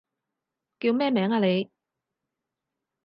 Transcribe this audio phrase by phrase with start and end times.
[0.79, 1.69] 叫咩名啊你？